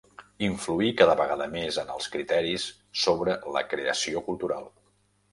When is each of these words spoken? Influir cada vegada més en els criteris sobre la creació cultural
Influir 0.45 0.87
cada 1.01 1.15
vegada 1.19 1.45
més 1.51 1.75
en 1.81 1.91
els 1.95 2.07
criteris 2.15 2.65
sobre 3.01 3.35
la 3.57 3.63
creació 3.75 4.23
cultural 4.31 4.65